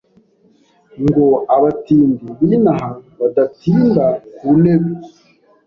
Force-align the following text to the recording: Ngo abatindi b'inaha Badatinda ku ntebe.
Ngo 1.05 1.27
abatindi 1.55 2.25
b'inaha 2.47 2.89
Badatinda 3.19 4.05
ku 4.37 4.47
ntebe. 4.61 4.89